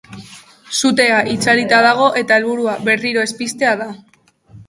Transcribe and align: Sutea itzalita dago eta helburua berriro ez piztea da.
Sutea 0.79 1.19
itzalita 1.33 1.81
dago 1.89 2.07
eta 2.21 2.39
helburua 2.41 2.75
berriro 2.87 3.27
ez 3.29 3.31
piztea 3.43 3.77
da. 3.83 3.91